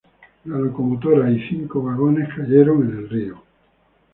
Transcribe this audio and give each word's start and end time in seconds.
La 0.45 0.57
locomotora 0.57 1.27
cinco 1.47 1.83
vagones 1.83 2.27
cayeron 2.35 2.89
en 2.89 2.97
el 2.97 3.07
río. 3.09 3.43